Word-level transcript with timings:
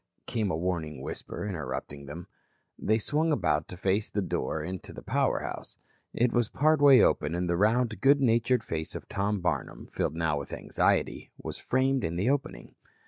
Ssst," 0.01 0.25
came 0.25 0.49
a 0.49 0.57
warning 0.57 0.99
whisper, 1.03 1.45
interrupting 1.47 2.07
them. 2.07 2.25
They 2.79 2.97
swung 2.97 3.31
about 3.31 3.67
to 3.67 3.77
face 3.77 4.09
the 4.09 4.23
door 4.23 4.63
into 4.63 4.93
the 4.93 5.03
power 5.03 5.41
house. 5.41 5.77
It 6.11 6.33
was 6.33 6.49
part 6.49 6.81
way 6.81 7.03
open 7.03 7.35
and 7.35 7.47
the 7.47 7.55
round 7.55 8.01
good 8.01 8.19
natured 8.19 8.63
face 8.63 8.95
of 8.95 9.07
Tom 9.07 9.41
Barnum, 9.41 9.85
filled 9.85 10.15
now 10.15 10.39
with 10.39 10.53
anxiety, 10.53 11.29
was 11.37 11.59
framed 11.59 12.03
in 12.03 12.15
the 12.15 12.31
opening. 12.31 12.73